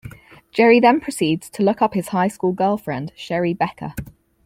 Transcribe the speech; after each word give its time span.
Jerry 0.49 0.79
then 0.79 0.99
proceeds 0.99 1.47
to 1.51 1.61
look 1.61 1.79
up 1.79 1.93
his 1.93 2.07
high 2.07 2.27
school 2.27 2.53
girlfriend, 2.53 3.11
Sherry 3.15 3.53
Becker. 3.53 3.93